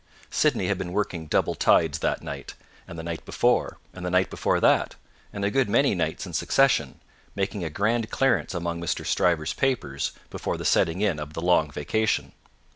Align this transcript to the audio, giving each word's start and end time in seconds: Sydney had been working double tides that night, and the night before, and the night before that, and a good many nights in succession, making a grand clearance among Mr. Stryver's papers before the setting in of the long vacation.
Sydney 0.31 0.65
had 0.65 0.79
been 0.79 0.93
working 0.93 1.27
double 1.27 1.53
tides 1.53 1.99
that 1.99 2.23
night, 2.23 2.55
and 2.87 2.97
the 2.97 3.03
night 3.03 3.23
before, 3.23 3.77
and 3.93 4.03
the 4.03 4.09
night 4.09 4.31
before 4.31 4.59
that, 4.59 4.95
and 5.31 5.45
a 5.45 5.51
good 5.51 5.69
many 5.69 5.93
nights 5.93 6.25
in 6.25 6.33
succession, 6.33 6.99
making 7.35 7.63
a 7.63 7.69
grand 7.69 8.09
clearance 8.09 8.55
among 8.55 8.81
Mr. 8.81 9.05
Stryver's 9.05 9.53
papers 9.53 10.13
before 10.31 10.57
the 10.57 10.65
setting 10.65 11.01
in 11.01 11.19
of 11.19 11.33
the 11.33 11.41
long 11.43 11.69
vacation. 11.69 12.31